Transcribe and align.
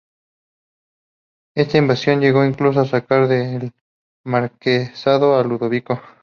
Esta 1.53 1.77
invasión 1.77 2.21
llegó 2.21 2.43
incluso 2.43 2.79
a 2.79 2.85
sacar 2.87 3.27
del 3.27 3.71
marquesado 4.23 5.35
a 5.35 5.43
Ludovico. 5.43 6.01